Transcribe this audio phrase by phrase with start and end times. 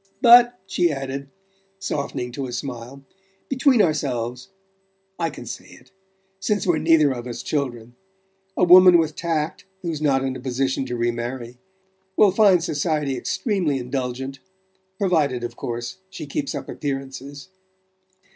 [0.19, 1.29] "But," she added,
[1.77, 3.03] softening to a smile,
[3.49, 4.49] "between ourselves
[5.19, 5.91] I can say it,
[6.39, 7.93] since we're neither of us children
[8.57, 11.59] a woman with tact, who's not in a position to remarry,
[12.17, 14.39] will find society extremely indulgent...
[14.97, 17.49] provided, of course, she keeps up appearances..."